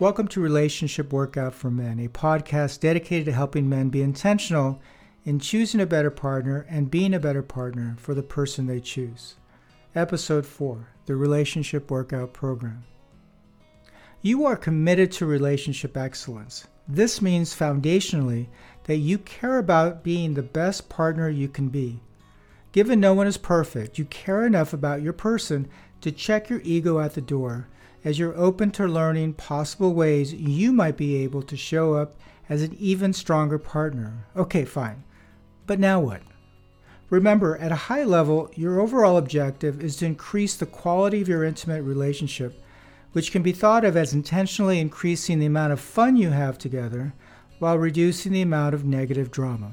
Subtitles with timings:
[0.00, 4.80] Welcome to Relationship Workout for Men, a podcast dedicated to helping men be intentional
[5.26, 9.36] in choosing a better partner and being a better partner for the person they choose.
[9.94, 12.82] Episode 4 The Relationship Workout Program.
[14.22, 16.66] You are committed to relationship excellence.
[16.88, 18.46] This means foundationally
[18.84, 22.00] that you care about being the best partner you can be.
[22.72, 25.68] Given no one is perfect, you care enough about your person
[26.00, 27.68] to check your ego at the door
[28.04, 32.14] as you're open to learning possible ways you might be able to show up
[32.48, 34.26] as an even stronger partner.
[34.36, 35.04] Okay, fine.
[35.66, 36.22] But now what?
[37.10, 41.44] Remember, at a high level, your overall objective is to increase the quality of your
[41.44, 42.62] intimate relationship,
[43.12, 47.12] which can be thought of as intentionally increasing the amount of fun you have together
[47.58, 49.72] while reducing the amount of negative drama.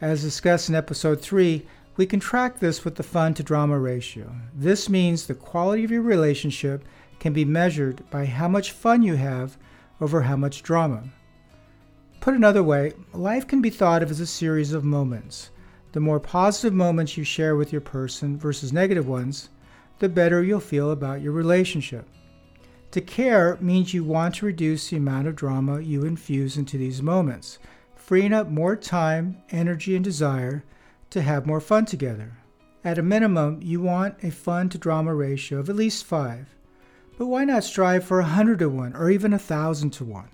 [0.00, 1.66] As discussed in episode 3,
[2.00, 4.34] we can track this with the fun to drama ratio.
[4.54, 6.82] This means the quality of your relationship
[7.18, 9.58] can be measured by how much fun you have
[10.00, 11.04] over how much drama.
[12.20, 15.50] Put another way, life can be thought of as a series of moments.
[15.92, 19.50] The more positive moments you share with your person versus negative ones,
[19.98, 22.08] the better you'll feel about your relationship.
[22.92, 27.02] To care means you want to reduce the amount of drama you infuse into these
[27.02, 27.58] moments,
[27.94, 30.64] freeing up more time, energy, and desire
[31.10, 32.32] to have more fun together.
[32.82, 36.56] At a minimum, you want a fun to drama ratio of at least 5.
[37.18, 40.28] But why not strive for a 100 to 1 or even a 1,000 to 1?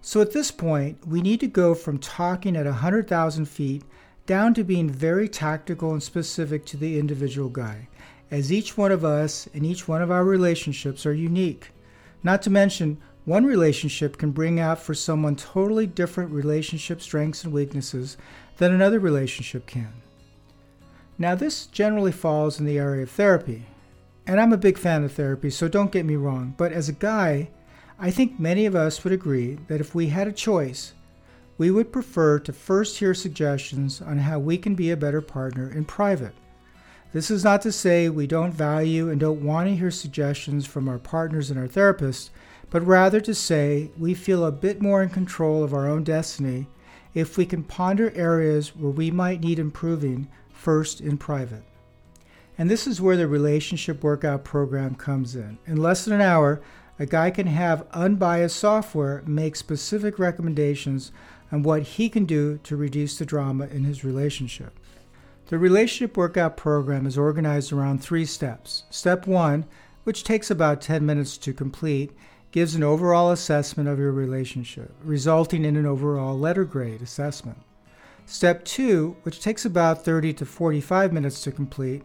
[0.00, 3.82] So at this point, we need to go from talking at 100,000 feet
[4.26, 7.88] down to being very tactical and specific to the individual guy,
[8.30, 11.70] as each one of us and each one of our relationships are unique.
[12.22, 12.98] Not to mention,
[13.28, 18.16] one relationship can bring out for someone totally different relationship strengths and weaknesses
[18.56, 19.92] than another relationship can.
[21.18, 23.66] Now, this generally falls in the area of therapy.
[24.26, 26.54] And I'm a big fan of therapy, so don't get me wrong.
[26.56, 27.50] But as a guy,
[27.98, 30.94] I think many of us would agree that if we had a choice,
[31.58, 35.70] we would prefer to first hear suggestions on how we can be a better partner
[35.70, 36.32] in private.
[37.12, 40.88] This is not to say we don't value and don't want to hear suggestions from
[40.88, 42.28] our partners and our therapists,
[42.68, 46.66] but rather to say we feel a bit more in control of our own destiny
[47.14, 51.62] if we can ponder areas where we might need improving first in private.
[52.58, 55.58] And this is where the relationship workout program comes in.
[55.66, 56.60] In less than an hour,
[56.98, 61.10] a guy can have unbiased software make specific recommendations
[61.50, 64.77] on what he can do to reduce the drama in his relationship.
[65.48, 68.84] The relationship workout program is organized around three steps.
[68.90, 69.64] Step one,
[70.04, 72.12] which takes about 10 minutes to complete,
[72.50, 77.56] gives an overall assessment of your relationship, resulting in an overall letter grade assessment.
[78.26, 82.02] Step 2, which takes about 30 to 45 minutes to complete,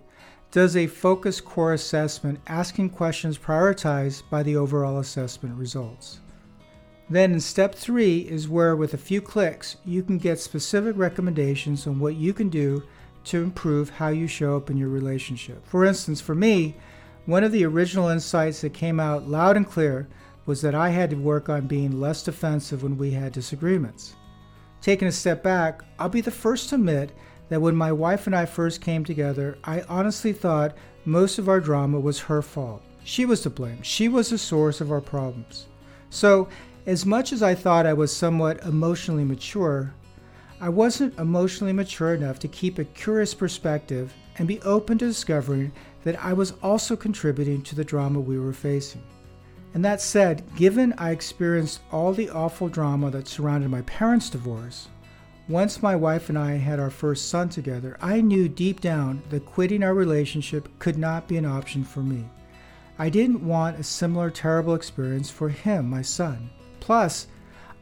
[0.51, 6.21] does a focus core assessment asking questions prioritized by the overall assessment results.
[7.09, 11.85] Then in step 3 is where with a few clicks you can get specific recommendations
[11.85, 12.83] on what you can do
[13.25, 15.65] to improve how you show up in your relationship.
[15.65, 16.75] For instance, for me,
[17.25, 20.07] one of the original insights that came out loud and clear
[20.45, 24.15] was that I had to work on being less defensive when we had disagreements.
[24.81, 27.11] Taking a step back, I'll be the first to admit
[27.47, 31.61] that when my wife and I first came together, I honestly thought most of our
[31.61, 32.81] drama was her fault.
[33.05, 33.81] She was to blame.
[33.81, 35.67] She was the source of our problems.
[36.09, 36.49] So,
[36.85, 39.93] as much as I thought I was somewhat emotionally mature,
[40.61, 45.71] I wasn't emotionally mature enough to keep a curious perspective and be open to discovering
[46.03, 49.03] that I was also contributing to the drama we were facing.
[49.73, 54.87] And that said, given I experienced all the awful drama that surrounded my parents' divorce,
[55.49, 59.45] once my wife and I had our first son together, I knew deep down that
[59.45, 62.25] quitting our relationship could not be an option for me.
[62.97, 66.49] I didn't want a similar terrible experience for him, my son.
[66.79, 67.27] Plus,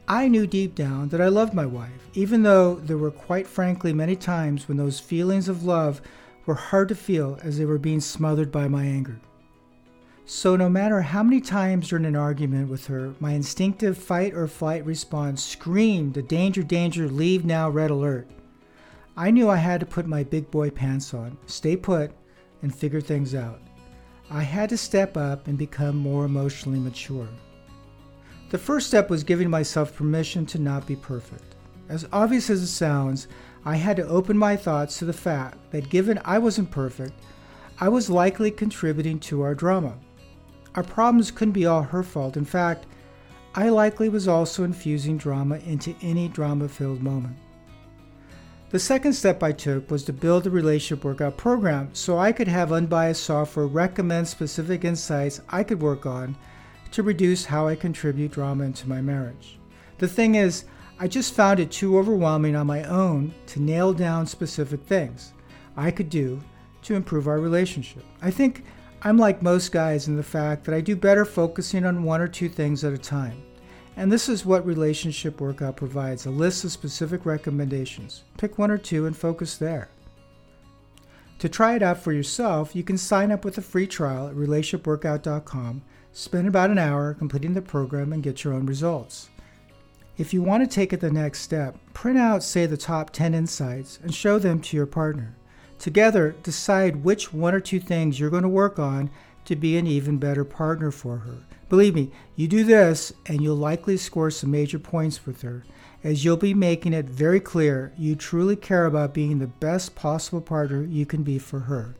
[0.07, 3.93] I knew deep down that I loved my wife, even though there were quite frankly
[3.93, 6.01] many times when those feelings of love
[6.45, 9.19] were hard to feel as they were being smothered by my anger.
[10.25, 14.47] So, no matter how many times during an argument with her, my instinctive fight or
[14.47, 18.29] flight response screamed, the Danger, danger, leave now, red alert.
[19.17, 22.11] I knew I had to put my big boy pants on, stay put,
[22.61, 23.61] and figure things out.
[24.29, 27.27] I had to step up and become more emotionally mature.
[28.51, 31.55] The first step was giving myself permission to not be perfect.
[31.87, 33.29] As obvious as it sounds,
[33.63, 37.13] I had to open my thoughts to the fact that given I wasn't perfect,
[37.79, 39.97] I was likely contributing to our drama.
[40.75, 42.35] Our problems couldn't be all her fault.
[42.35, 42.87] In fact,
[43.55, 47.37] I likely was also infusing drama into any drama filled moment.
[48.71, 52.49] The second step I took was to build a relationship workout program so I could
[52.49, 56.35] have unbiased software recommend specific insights I could work on
[56.91, 59.57] to reduce how I contribute drama into my marriage.
[59.97, 60.65] The thing is,
[60.99, 65.33] I just found it too overwhelming on my own to nail down specific things
[65.75, 66.41] I could do
[66.83, 68.03] to improve our relationship.
[68.21, 68.63] I think
[69.03, 72.27] I'm like most guys in the fact that I do better focusing on one or
[72.27, 73.41] two things at a time.
[73.97, 78.23] And this is what Relationship Workout provides a list of specific recommendations.
[78.37, 79.89] Pick one or two and focus there.
[81.39, 84.35] To try it out for yourself, you can sign up with a free trial at
[84.35, 85.81] relationshipworkout.com,
[86.13, 89.29] spend about an hour completing the program, and get your own results.
[90.17, 93.33] If you want to take it the next step, print out, say, the top 10
[93.33, 95.35] insights and show them to your partner.
[95.79, 99.09] Together, decide which one or two things you're going to work on
[99.45, 101.37] to be an even better partner for her.
[101.69, 105.63] Believe me, you do this and you'll likely score some major points with her,
[106.03, 110.41] as you'll be making it very clear you truly care about being the best possible
[110.41, 111.95] partner you can be for her.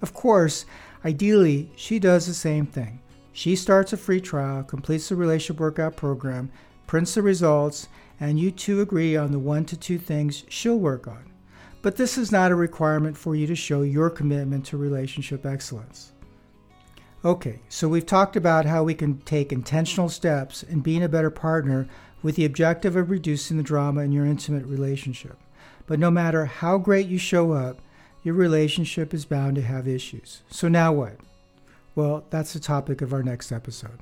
[0.00, 0.64] Of course,
[1.04, 3.00] ideally, she does the same thing.
[3.32, 6.50] She starts a free trial, completes the relationship workout program,
[6.86, 7.88] prints the results,
[8.20, 11.30] and you two agree on the one to two things she'll work on.
[11.82, 16.12] But this is not a requirement for you to show your commitment to relationship excellence.
[17.24, 21.30] Okay, so we've talked about how we can take intentional steps in being a better
[21.30, 21.88] partner
[22.22, 25.36] with the objective of reducing the drama in your intimate relationship.
[25.86, 27.80] But no matter how great you show up,
[28.22, 30.42] your relationship is bound to have issues.
[30.50, 31.16] So now what?
[31.98, 33.98] Well, that's the topic of our next episode.